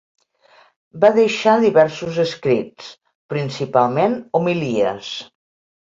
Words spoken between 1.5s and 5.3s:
diversos escrits principalment homilies.